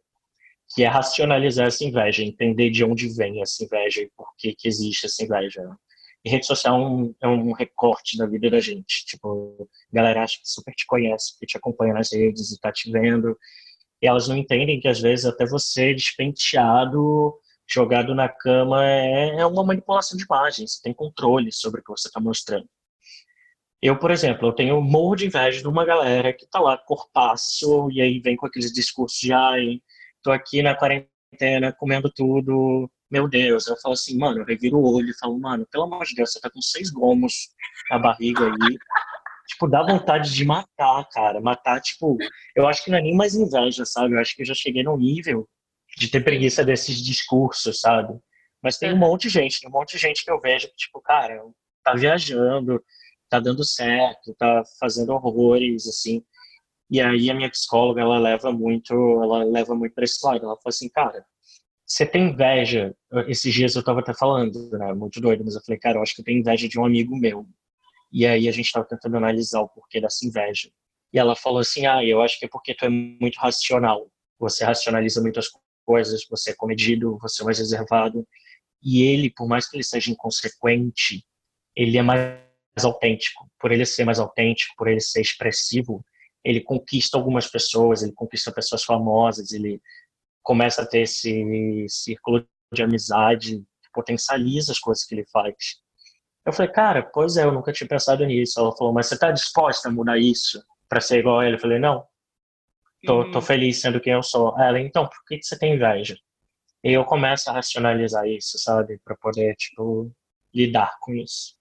[0.75, 4.67] que é racionalizar essa inveja, entender de onde vem essa inveja e por que que
[4.67, 5.61] existe essa inveja.
[6.25, 9.05] E rede social é um, é um recorte da vida da gente.
[9.05, 12.69] Tipo, a galera acha que super te conhece, porque te acompanha nas redes e tá
[12.69, 13.37] te vendo.
[14.05, 17.33] E elas não entendem que às vezes até você despenteado,
[17.67, 20.67] jogado na cama, é, é uma manipulação de imagem.
[20.67, 22.69] Você tem controle sobre o que você está mostrando.
[23.81, 27.89] Eu, por exemplo, eu tenho morro de inveja de uma galera que tá lá corpaço
[27.91, 29.81] e aí vem com aqueles discursos de ai,
[30.21, 33.65] tô aqui na quarentena comendo tudo, meu Deus.
[33.65, 36.31] Eu falo assim, mano, eu reviro o olho e falo, mano, pelo amor de Deus,
[36.31, 37.49] você tá com seis gomos
[37.89, 38.77] na barriga aí.
[39.47, 41.41] Tipo, dá vontade de matar, cara.
[41.41, 42.17] Matar, tipo,
[42.55, 44.15] eu acho que não é nem mais inveja, sabe?
[44.15, 45.47] Eu acho que eu já cheguei num nível
[45.97, 48.17] de ter preguiça desses discursos, sabe?
[48.61, 50.75] Mas tem um monte de gente, tem um monte de gente que eu vejo que,
[50.75, 51.41] tipo, cara,
[51.83, 52.83] tá viajando,
[53.29, 56.23] tá dando certo, tá fazendo horrores, assim.
[56.89, 60.45] E aí a minha psicóloga, ela leva muito, ela leva muito para esse lado.
[60.45, 61.25] Ela fala assim, cara,
[61.85, 62.95] você tem inveja?
[63.27, 64.93] Esses dias eu tava até falando, né?
[64.93, 67.15] Muito doido, mas eu falei, cara, eu acho que eu tenho inveja de um amigo
[67.17, 67.45] meu.
[68.11, 70.69] E aí a gente tava tentando analisar o porquê dessa inveja.
[71.13, 74.09] E ela falou assim, ah, eu acho que é porque tu é muito racional.
[74.39, 75.47] Você racionaliza muitas
[75.85, 78.27] coisas, você é comedido, você é mais reservado.
[78.81, 81.25] E ele, por mais que ele seja inconsequente,
[81.75, 82.39] ele é mais
[82.83, 83.49] autêntico.
[83.59, 86.05] Por ele ser mais autêntico, por ele ser expressivo,
[86.43, 89.81] ele conquista algumas pessoas, ele conquista pessoas famosas, ele
[90.43, 95.55] começa a ter esse círculo de amizade, potencializa as coisas que ele faz.
[96.45, 98.59] Eu falei, cara, pois é, eu nunca tinha pensado nisso.
[98.59, 101.55] Ela falou, mas você está disposta a mudar isso para ser igual a ele?
[101.55, 102.05] Eu falei, não,
[103.05, 103.31] tô, uhum.
[103.31, 104.59] tô feliz sendo quem eu sou.
[104.59, 106.15] Ela, então, por que, que você tem inveja?
[106.83, 110.11] E eu começo a racionalizar isso, sabe, para poder, tipo,
[110.53, 111.55] lidar com isso.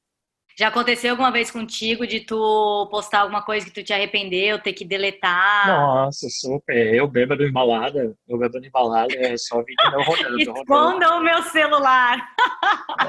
[0.56, 4.72] Já aconteceu alguma vez contigo de tu postar alguma coisa que tu te arrependeu, ter
[4.72, 5.66] que deletar?
[5.66, 6.94] Nossa, super.
[6.94, 10.38] Eu bêbado embalada, eu bêbado embalada, é só vídeo meu rodando.
[10.38, 12.18] Esconda o meu celular.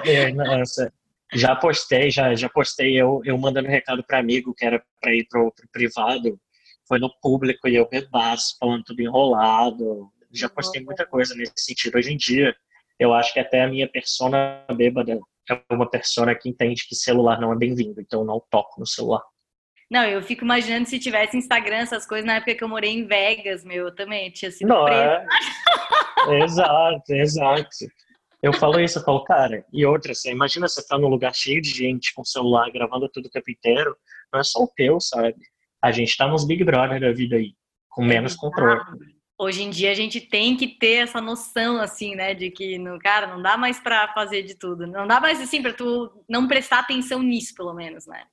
[0.06, 0.92] É, nossa.
[1.34, 5.28] Já postei, já, já postei eu, eu mandando recado para amigo que era para ir
[5.28, 6.40] pro, pro privado.
[6.88, 10.10] Foi no público e eu bebaço, falando tudo enrolado.
[10.32, 11.98] Já postei muita coisa nesse sentido.
[11.98, 12.56] Hoje em dia,
[13.00, 17.40] eu acho que até a minha persona bêbada é uma persona que entende que celular
[17.40, 19.22] não é bem-vindo, então eu não toco no celular.
[19.90, 23.06] Não, eu fico imaginando se tivesse Instagram, essas coisas, na época que eu morei em
[23.06, 25.26] Vegas, meu, eu também tinha sido não, É...
[26.44, 27.70] exato, exato.
[28.46, 31.62] Eu falo isso, eu falo, cara, e outra, você imagina você tá num lugar cheio
[31.62, 33.98] de gente com celular gravando tudo o tempo inteiro,
[34.32, 35.36] não é só o teu, sabe?
[35.82, 37.54] A gente tá nos Big Brother da vida aí,
[37.90, 38.82] com menos é controle
[39.38, 42.98] hoje em dia a gente tem que ter essa noção assim, né, de que no
[43.00, 46.48] cara não dá mais para fazer de tudo, não dá mais assim para tu não
[46.48, 48.24] prestar atenção nisso, pelo menos, né?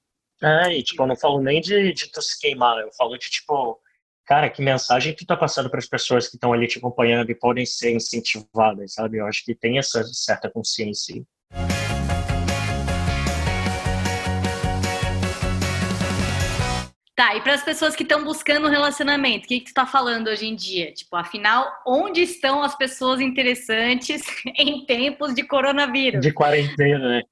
[0.42, 3.30] É, e tipo, eu não falo nem de, de tu se queimar, eu falo de
[3.30, 3.78] tipo,
[4.24, 7.34] cara, que mensagem tu tá passando para as pessoas que estão ali te acompanhando e
[7.34, 9.18] podem ser incentivadas, sabe?
[9.18, 11.22] Eu acho que tem essa certa consciência.
[17.14, 19.86] Tá, e para as pessoas que estão buscando um relacionamento, o que, que tu está
[19.86, 20.92] falando hoje em dia?
[20.92, 24.22] Tipo, afinal, onde estão as pessoas interessantes
[24.58, 26.20] em tempos de coronavírus?
[26.20, 27.22] De quarentena, né?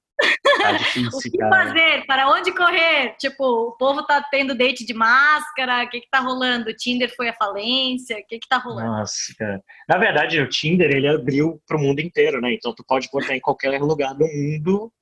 [0.59, 1.67] Tá difícil, o que cara.
[1.67, 2.07] fazer?
[2.07, 3.15] Para onde correr?
[3.19, 6.71] Tipo, o povo tá tendo date de máscara, o que que tá rolando?
[6.71, 8.91] O Tinder foi à falência, o que que tá rolando?
[8.91, 9.63] Nossa, cara.
[9.89, 12.53] Na verdade, o Tinder, ele abriu pro mundo inteiro, né?
[12.53, 14.93] Então, tu pode botar em qualquer lugar do mundo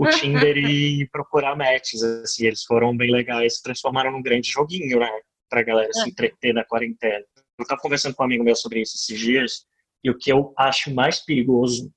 [0.00, 4.98] o Tinder e procurar matches, assim, eles foram bem legais, se transformaram num grande joguinho,
[4.98, 5.10] né,
[5.46, 7.22] pra galera se entreter na quarentena.
[7.58, 9.66] Eu tava conversando com um amigo meu sobre isso esses dias,
[10.02, 11.92] e o que eu acho mais perigoso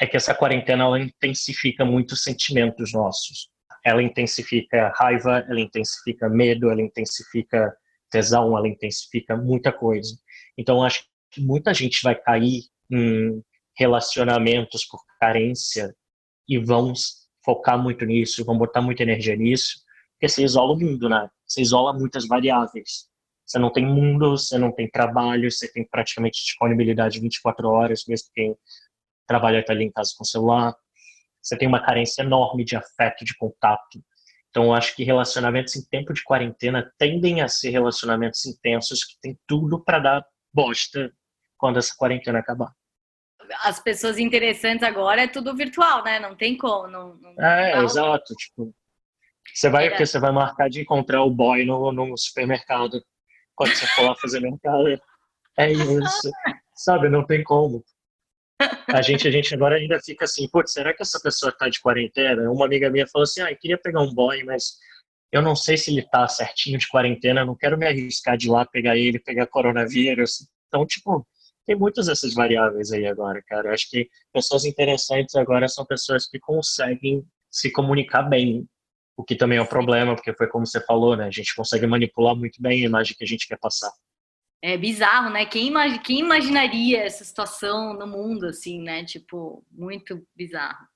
[0.00, 3.50] é que essa quarentena, ela intensifica muitos sentimentos nossos.
[3.84, 7.74] Ela intensifica raiva, ela intensifica medo, ela intensifica
[8.10, 10.16] tesão, ela intensifica muita coisa.
[10.56, 13.42] Então, acho que muita gente vai cair em
[13.76, 15.94] relacionamentos por carência
[16.48, 16.92] e vão
[17.44, 19.80] focar muito nisso, vão botar muita energia nisso,
[20.12, 21.28] porque você isola o mundo, né?
[21.46, 23.08] Você isola muitas variáveis.
[23.46, 28.28] Você não tem mundo, você não tem trabalho, você tem praticamente disponibilidade 24 horas, mesmo
[28.34, 28.56] quem
[29.30, 30.74] trabalha ali em casa com o celular.
[31.40, 34.02] Você tem uma carência enorme de afeto, de contato.
[34.48, 39.14] Então, eu acho que relacionamentos em tempo de quarentena tendem a ser relacionamentos intensos que
[39.22, 41.12] tem tudo para dar bosta
[41.56, 42.72] quando essa quarentena acabar
[43.64, 46.20] as pessoas interessantes agora é tudo virtual, né?
[46.20, 46.86] Não tem como.
[46.86, 47.82] Não, não é, não.
[47.82, 48.32] exato.
[48.34, 48.72] Tipo,
[49.52, 49.90] você vai, é.
[49.90, 53.02] porque você vai marcar de encontrar o boy no, no supermercado
[53.56, 54.86] quando você for lá fazer mercado.
[55.58, 56.30] É isso.
[56.76, 57.84] Sabe, não tem como.
[58.88, 61.80] A gente, a gente agora ainda fica assim, putz, será que essa pessoa tá de
[61.80, 62.50] quarentena?
[62.50, 64.74] Uma amiga minha falou assim, ah, eu queria pegar um boy, mas
[65.32, 68.50] eu não sei se ele tá certinho de quarentena, não quero me arriscar de ir
[68.50, 70.48] lá pegar ele, pegar coronavírus.
[70.66, 71.26] Então, tipo,
[71.66, 73.68] tem muitas dessas variáveis aí agora, cara.
[73.68, 78.66] Eu acho que pessoas interessantes agora são pessoas que conseguem se comunicar bem,
[79.16, 81.26] o que também é um problema, porque foi como você falou, né?
[81.26, 83.92] A gente consegue manipular muito bem a imagem que a gente quer passar.
[84.62, 85.46] É bizarro, né?
[85.46, 86.00] Quem, imag...
[86.00, 89.02] Quem imaginaria essa situação no mundo, assim, né?
[89.04, 90.86] Tipo, muito bizarro.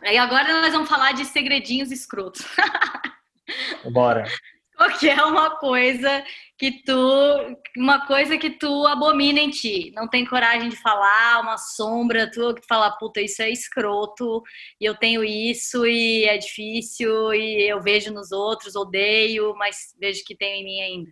[0.00, 2.46] Aí agora nós vamos falar de segredinhos escrotos.
[3.92, 4.24] Bora.
[4.92, 6.24] Porque é uma coisa
[6.58, 11.56] que tu, uma coisa que tu abomina em ti, não tem coragem de falar, uma
[11.56, 14.42] sombra tua que tu fala, puta, isso é escroto,
[14.80, 20.24] e eu tenho isso e é difícil e eu vejo nos outros, odeio, mas vejo
[20.24, 21.10] que tem em mim ainda.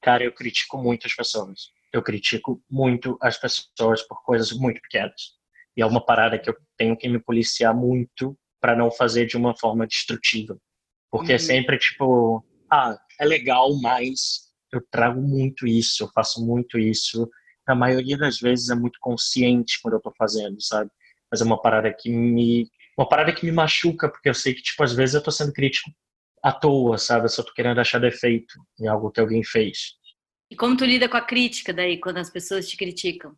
[0.00, 1.70] Cara, eu critico muito as pessoas.
[1.92, 5.36] Eu critico muito as pessoas por coisas muito pequenas.
[5.76, 9.36] E é uma parada que eu tenho que me policiar muito para não fazer de
[9.36, 10.58] uma forma destrutiva.
[11.10, 11.36] Porque uhum.
[11.36, 17.28] é sempre tipo, ah, é legal, mas eu trago muito isso, eu faço muito isso.
[17.66, 20.90] Na maioria das vezes é muito consciente quando eu tô fazendo, sabe?
[21.30, 24.62] Mas é uma parada que me uma parada que me machuca, porque eu sei que
[24.62, 25.90] tipo às vezes eu tô sendo crítico
[26.42, 27.26] à toa, sabe?
[27.26, 29.96] Eu só tô querendo achar defeito em algo que alguém fez.
[30.50, 33.36] E como tu lida com a crítica daí quando as pessoas te criticam?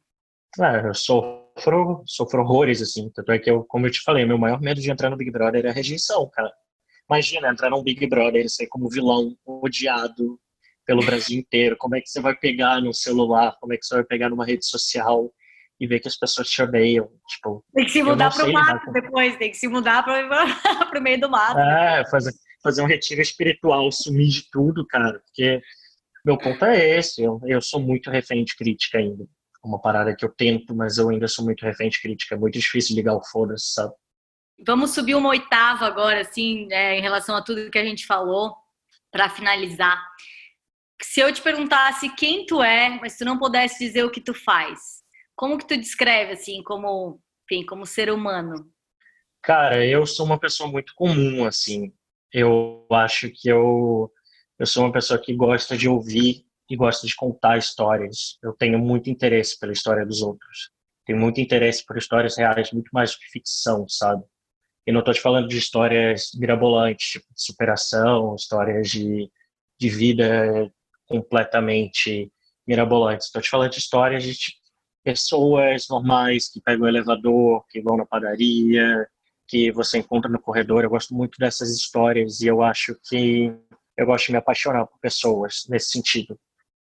[0.58, 3.10] Ah, eu sofro, sofro horrores, assim.
[3.10, 5.30] Tanto é que eu, como eu te falei, meu maior medo de entrar no Big
[5.30, 6.52] Brother é a rejeição, cara.
[7.10, 10.38] Imagina entrar num Big Brother e sair como vilão, odiado
[10.86, 11.76] pelo Brasil inteiro.
[11.76, 13.56] Como é que você vai pegar no celular?
[13.60, 15.28] Como é que você vai pegar numa rede social
[15.80, 17.10] e ver que as pessoas te odeiam?
[17.26, 21.02] Tipo, tem que se mudar para o mato depois, tem que se mudar para o
[21.02, 21.58] meio do mato.
[21.58, 25.18] É, fazer, fazer um retiro espiritual, sumir de tudo, cara.
[25.18, 25.60] Porque
[26.24, 27.24] meu ponto é esse.
[27.24, 29.26] Eu, eu sou muito refém de crítica ainda.
[29.64, 32.36] Uma parada que eu tento, mas eu ainda sou muito refém de crítica.
[32.36, 33.92] É muito difícil ligar o foda-se, sabe?
[34.66, 38.54] Vamos subir uma oitava agora, assim, é, em relação a tudo que a gente falou,
[39.10, 40.00] para finalizar.
[41.02, 44.34] Se eu te perguntasse quem tu é, mas tu não pudesse dizer o que tu
[44.34, 45.00] faz,
[45.34, 48.70] como que tu descreve, assim, como, enfim, como ser humano?
[49.42, 51.92] Cara, eu sou uma pessoa muito comum, assim.
[52.32, 54.12] Eu acho que eu,
[54.58, 58.38] eu sou uma pessoa que gosta de ouvir e gosta de contar histórias.
[58.42, 60.70] Eu tenho muito interesse pela história dos outros.
[61.06, 64.22] Tenho muito interesse por histórias reais, muito mais que ficção, sabe?
[64.90, 69.30] E não estou te falando de histórias mirabolantes, tipo de superação, histórias de,
[69.78, 70.68] de vida
[71.06, 72.28] completamente
[72.66, 73.28] mirabolantes.
[73.28, 74.58] Estou te falando de histórias de tipo,
[75.04, 79.08] pessoas normais que pegam o elevador, que vão na padaria,
[79.46, 80.82] que você encontra no corredor.
[80.82, 83.54] Eu gosto muito dessas histórias e eu acho que
[83.96, 86.36] eu gosto de me apaixonar por pessoas nesse sentido.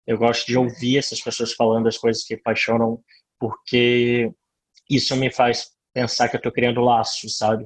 [0.05, 3.01] Eu gosto de ouvir essas pessoas falando as coisas que apaixonam,
[3.39, 4.33] porque
[4.89, 7.65] isso me faz pensar que eu tô criando laços, sabe?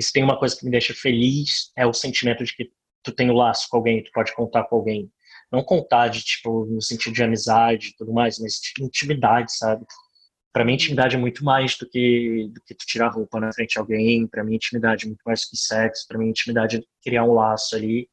[0.00, 3.12] E se tem uma coisa que me deixa feliz, é o sentimento de que tu
[3.12, 5.12] tem o um laço com alguém, tu pode contar com alguém.
[5.52, 9.84] Não contar de, tipo, no sentido de amizade e tudo mais, mas de intimidade, sabe?
[10.54, 13.74] Para mim, intimidade é muito mais do que, do que tu tirar roupa na frente
[13.74, 14.26] de alguém.
[14.26, 16.06] Para mim, intimidade é muito mais do que sexo.
[16.08, 18.08] Para mim, intimidade é criar um laço ali.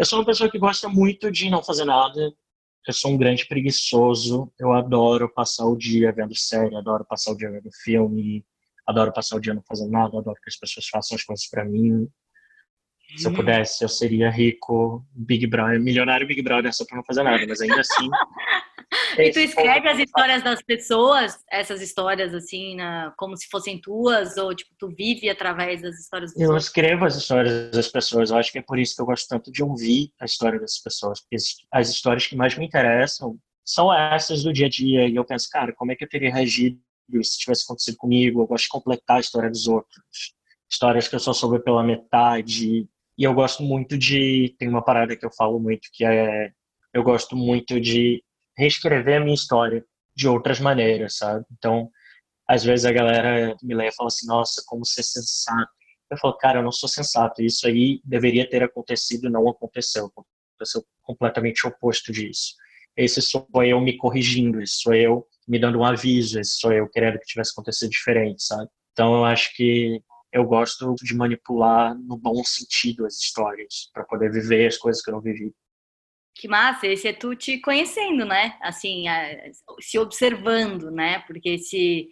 [0.00, 2.32] Eu sou uma pessoa que gosta muito de não fazer nada.
[2.88, 4.52] Eu sou um grande preguiçoso.
[4.58, 8.44] Eu adoro passar o dia vendo série, adoro passar o dia vendo filme,
[8.90, 11.64] adoro passar o dia não fazendo nada, adoro que as pessoas façam as coisas para
[11.64, 12.08] mim.
[13.16, 13.34] Se eu hum.
[13.34, 17.60] pudesse, eu seria rico, Big Brother, milionário Big Brother só pra não fazer nada, mas
[17.60, 18.08] ainda assim.
[19.18, 24.36] e tu escreve as histórias das pessoas, essas histórias assim, na, como se fossem tuas,
[24.36, 28.36] ou tipo, tu vive através das histórias das Eu escrevo as histórias das pessoas, eu
[28.36, 31.20] acho que é por isso que eu gosto tanto de ouvir a história das pessoas,
[31.20, 31.36] porque
[31.72, 35.48] as histórias que mais me interessam são essas do dia a dia, e eu penso,
[35.50, 36.80] cara, como é que eu teria reagido
[37.22, 38.42] se tivesse acontecido comigo?
[38.42, 40.34] Eu gosto de completar a história dos outros.
[40.68, 42.88] Histórias que eu só soube pela metade,
[43.20, 44.54] e eu gosto muito de.
[44.58, 46.52] Tem uma parada que eu falo muito que é.
[46.92, 48.24] Eu gosto muito de
[48.56, 49.84] reescrever a minha história
[50.16, 51.44] de outras maneiras, sabe?
[51.52, 51.90] Então,
[52.48, 55.70] às vezes a galera me leva e fala assim: nossa, como ser sensato.
[56.10, 57.42] Eu falo, cara, eu não sou sensato.
[57.42, 60.10] Isso aí deveria ter acontecido não aconteceu.
[60.56, 62.54] Aconteceu completamente oposto disso.
[63.02, 66.88] Esse sou eu me corrigindo, esse sou eu me dando um aviso, esse sou eu
[66.88, 68.68] querendo que tivesse acontecido diferente, sabe?
[68.92, 70.00] Então eu acho que
[70.32, 75.10] eu gosto de manipular no bom sentido as histórias para poder viver as coisas que
[75.10, 75.52] eu não vivi.
[76.34, 78.56] Que massa, esse é tu te conhecendo, né?
[78.60, 79.04] Assim,
[79.80, 81.20] se observando, né?
[81.20, 82.08] Porque esse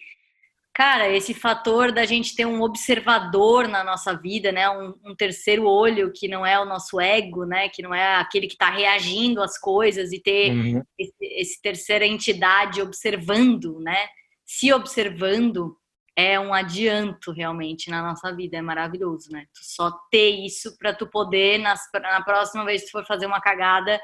[0.78, 4.70] cara, esse fator da gente ter um observador na nossa vida, né?
[4.70, 7.68] Um, um, terceiro olho que não é o nosso ego, né?
[7.68, 10.82] Que não é aquele que está reagindo às coisas e ter uhum.
[10.96, 14.06] esse, esse terceira entidade observando, né?
[14.46, 15.76] Se observando,
[16.14, 19.46] é um adianto realmente na nossa vida, é maravilhoso, né?
[19.52, 23.26] Tu só ter isso para tu poder, nas, na próxima vez que tu for fazer
[23.26, 24.00] uma cagada,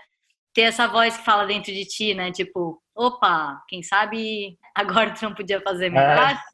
[0.53, 2.33] ter essa voz que fala dentro de ti, né?
[2.33, 6.33] Tipo, opa, quem sabe agora tu não podia fazer melhor?
[6.33, 6.54] É.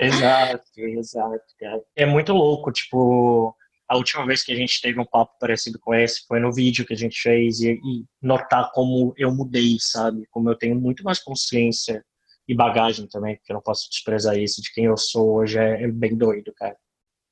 [0.00, 1.82] exato, exato, cara.
[1.96, 3.54] É muito louco, tipo,
[3.88, 6.86] a última vez que a gente teve um papo parecido com esse foi no vídeo
[6.86, 10.26] que a gente fez e, e notar como eu mudei, sabe?
[10.30, 12.04] Como eu tenho muito mais consciência
[12.48, 15.82] e bagagem também, porque eu não posso desprezar isso, de quem eu sou hoje é,
[15.82, 16.76] é bem doido, cara.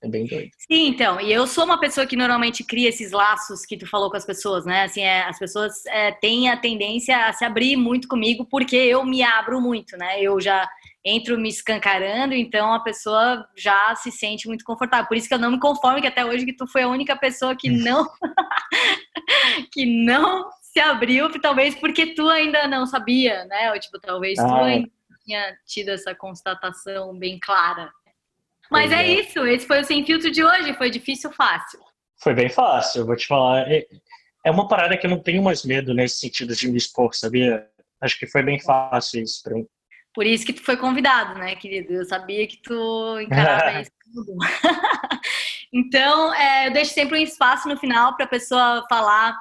[0.02, 0.50] É bem doido.
[0.56, 4.10] Sim, então, e eu sou uma pessoa que normalmente cria esses laços que tu falou
[4.10, 4.84] com as pessoas, né?
[4.84, 9.04] Assim, é, as pessoas é, têm a tendência a se abrir muito comigo porque eu
[9.04, 10.22] me abro muito, né?
[10.22, 10.66] Eu já
[11.04, 15.06] entro me escancarando, então a pessoa já se sente muito confortável.
[15.06, 17.14] Por isso que eu não me conformo que até hoje que tu foi a única
[17.16, 18.08] pessoa que não
[19.72, 23.70] que não se abriu, talvez porque tu ainda não sabia, né?
[23.72, 24.90] Ou tipo, talvez ah, tu ainda
[25.24, 27.90] tinha tido essa constatação bem clara.
[28.70, 30.74] Mas é, é, isso, esse foi o Sem Filtro de hoje.
[30.74, 31.80] Foi difícil ou fácil?
[32.22, 33.70] Foi bem fácil, vou te falar.
[33.70, 33.86] É,
[34.44, 37.66] é uma parada que eu não tenho mais medo nesse sentido de me expor, sabia?
[38.00, 39.66] Acho que foi bem fácil isso pra mim.
[40.14, 41.92] Por isso que tu foi convidado, né, querido?
[41.92, 44.32] Eu sabia que tu encarava isso tudo.
[45.72, 49.36] então, é, eu deixo sempre um espaço no final para a pessoa falar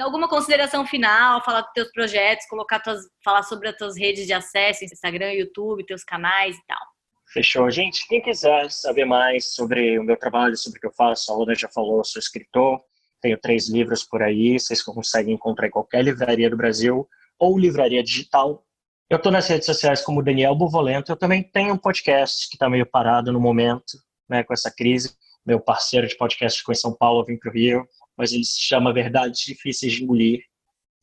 [0.00, 4.32] alguma consideração final, falar dos teus projetos, colocar tuas, falar sobre as tuas redes de
[4.32, 6.91] acesso, Instagram, YouTube, teus canais e tal.
[7.32, 7.70] Fechou.
[7.70, 11.34] Gente, quem quiser saber mais sobre o meu trabalho, sobre o que eu faço, a
[11.34, 12.78] Luna já falou, sou escritor,
[13.22, 18.02] tenho três livros por aí, vocês conseguem encontrar em qualquer livraria do Brasil ou livraria
[18.02, 18.66] digital.
[19.08, 22.68] Eu estou nas redes sociais como Daniel Bovolento, eu também tenho um podcast que está
[22.68, 23.96] meio parado no momento,
[24.28, 25.16] né, com essa crise.
[25.44, 28.44] Meu parceiro de podcast ficou em São Paulo, eu vim para o Rio, mas ele
[28.44, 30.42] se chama Verdades Difíceis de Engolir.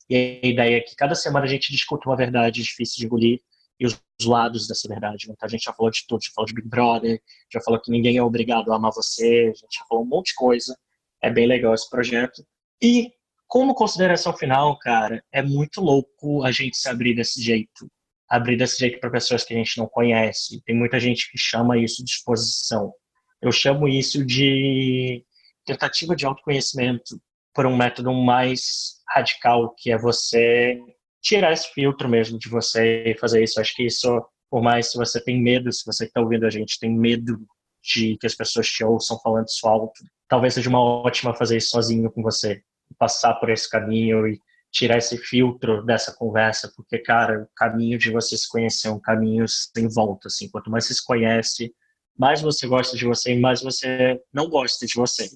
[0.08, 3.40] E a ideia é que cada semana a gente discute uma verdade difícil de engolir
[3.80, 5.28] e os lados dessa verdade.
[5.30, 7.90] Então, a gente já falou de tudo, já falou de Big Brother, já falou que
[7.90, 10.78] ninguém é obrigado a amar você, a gente já falou um monte de coisa.
[11.22, 12.46] É bem legal esse projeto.
[12.82, 13.12] E,
[13.48, 17.90] como consideração final, cara, é muito louco a gente se abrir desse jeito.
[18.30, 20.62] Abrir desse jeito para pessoas que a gente não conhece.
[20.66, 22.94] Tem muita gente que chama isso de exposição.
[23.42, 25.26] Eu chamo isso de
[25.66, 27.20] tentativa de autoconhecimento
[27.54, 30.80] por um método mais radical, que é você
[31.22, 33.60] tirar esse filtro mesmo de você e fazer isso.
[33.60, 36.50] Acho que isso, por mais se você tem medo, se você que está ouvindo a
[36.50, 37.40] gente tem medo
[37.84, 41.70] de que as pessoas te ouçam falando isso alto, talvez seja uma ótima fazer isso
[41.70, 42.62] sozinho com você,
[42.98, 44.40] passar por esse caminho e
[44.72, 49.00] tirar esse filtro dessa conversa, porque, cara, o caminho de você se conhecer é um
[49.00, 51.74] caminho sem volta, assim, quanto mais você se conhece,
[52.18, 55.30] mais você gosta de você e mais você não gosta de você.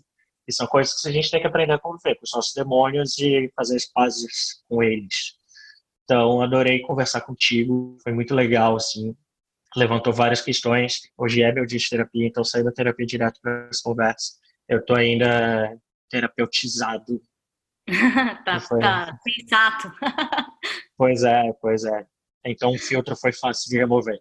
[0.48, 3.18] E são coisas que a gente tem que aprender a conviver com os nossos demônios
[3.18, 5.34] e fazer as pazes com eles.
[6.04, 9.16] Então, adorei conversar contigo, foi muito legal, assim.
[9.76, 11.02] levantou várias questões.
[11.18, 14.38] Hoje é meu dia de terapia, então saí da terapia direto para as conversas.
[14.68, 15.78] Eu estou ainda
[16.10, 17.22] terapeutizado.
[18.46, 18.80] tá, foi...
[18.80, 19.92] tá, sensato.
[20.98, 22.06] pois é, pois é.
[22.46, 24.20] Então o filtro foi fácil de remover.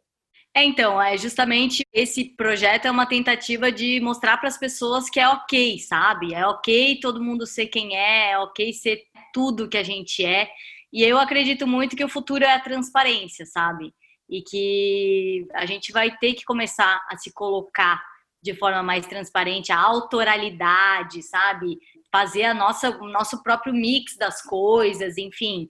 [0.54, 5.18] É, então, é justamente esse projeto é uma tentativa de mostrar para as pessoas que
[5.18, 6.34] é ok, sabe?
[6.34, 9.02] É ok todo mundo ser quem é, é ok ser
[9.32, 10.50] tudo que a gente é.
[10.92, 13.94] E eu acredito muito que o futuro é a transparência, sabe?
[14.28, 18.02] E que a gente vai ter que começar a se colocar
[18.42, 21.78] de forma mais transparente, a autoralidade, sabe?
[22.10, 25.68] Fazer a nossa, o nosso próprio mix das coisas, enfim,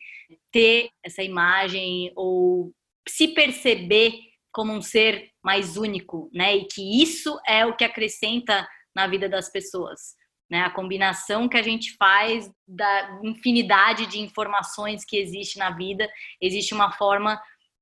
[0.51, 2.73] ter essa imagem ou
[3.07, 4.14] se perceber
[4.51, 6.57] como um ser mais único, né?
[6.57, 10.14] E que isso é o que acrescenta na vida das pessoas,
[10.53, 10.61] né?
[10.61, 16.07] A combinação que a gente faz da infinidade de informações que existe na vida,
[16.42, 17.40] existe uma forma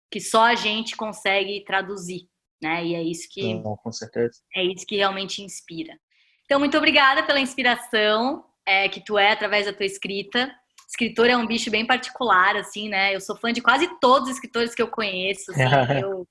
[0.08, 2.28] que só a gente consegue traduzir,
[2.62, 2.86] né?
[2.86, 4.38] E é isso que Não, com certeza.
[4.54, 5.98] é isso que realmente inspira.
[6.44, 10.54] Então, muito obrigada pela inspiração é, que tu é através da tua escrita.
[10.88, 13.12] Escritor é um bicho bem particular, assim, né?
[13.12, 15.50] Eu sou fã de quase todos os escritores que eu conheço.
[15.50, 15.60] Assim,
[16.04, 16.24] eu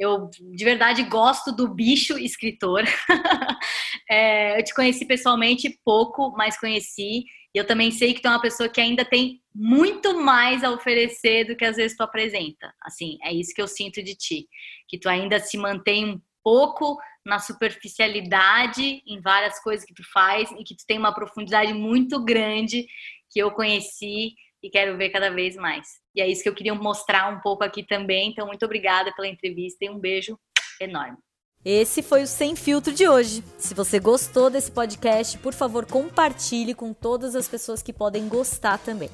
[0.00, 2.84] eu de verdade gosto do bicho escritor.
[4.10, 7.24] é, eu te conheci pessoalmente pouco, mas conheci.
[7.54, 10.70] E eu também sei que tu é uma pessoa que ainda tem muito mais a
[10.70, 12.74] oferecer do que às vezes tu apresenta.
[12.82, 14.48] Assim, é isso que eu sinto de ti.
[14.88, 20.50] Que tu ainda se mantém um pouco na superficialidade em várias coisas que tu faz
[20.52, 22.86] e que tu tem uma profundidade muito grande
[23.30, 25.86] que eu conheci e quero ver cada vez mais.
[26.16, 28.30] E é isso que eu queria mostrar um pouco aqui também.
[28.30, 30.36] Então, muito obrigada pela entrevista e um beijo
[30.80, 31.18] enorme.
[31.62, 33.44] Esse foi o Sem Filtro de hoje.
[33.58, 38.78] Se você gostou desse podcast, por favor, compartilhe com todas as pessoas que podem gostar
[38.78, 39.10] também.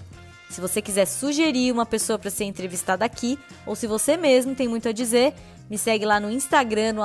[0.49, 3.37] Se você quiser sugerir uma pessoa para ser entrevistada aqui,
[3.67, 5.35] ou se você mesmo tem muito a dizer,
[5.69, 7.03] me segue lá no Instagram, no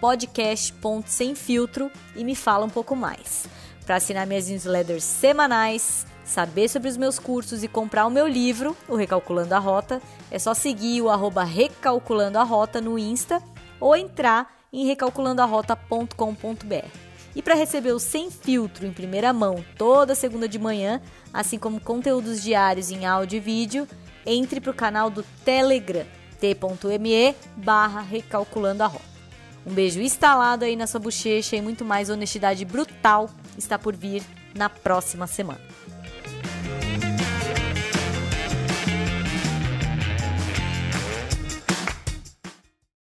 [0.00, 3.46] podcast.semfiltro e me fala um pouco mais.
[3.86, 8.76] Para assinar minhas newsletters semanais, saber sobre os meus cursos e comprar o meu livro,
[8.88, 13.40] o Recalculando a Rota, é só seguir o arroba Recalculando a Rota no Insta
[13.78, 17.10] ou entrar em recalculandoarota.com.br.
[17.34, 21.00] E para receber o Sem Filtro em primeira mão toda segunda de manhã,
[21.32, 23.88] assim como conteúdos diários em áudio e vídeo,
[24.26, 26.04] entre para o canal do Telegram,
[26.40, 29.10] t.me barra Recalculando a Rota.
[29.64, 34.22] Um beijo instalado aí na sua bochecha e muito mais honestidade brutal está por vir
[34.54, 35.60] na próxima semana.